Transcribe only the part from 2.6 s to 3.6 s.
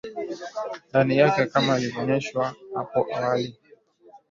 hapo awali sifa